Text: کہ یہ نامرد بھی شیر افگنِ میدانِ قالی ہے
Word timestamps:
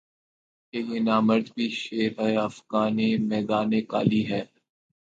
کہ 0.73 0.77
یہ 0.79 0.99
نامرد 0.99 1.47
بھی 1.55 1.67
شیر 1.79 2.11
افگنِ 2.39 2.97
میدانِ 3.29 3.71
قالی 3.87 4.23
ہے 4.29 4.41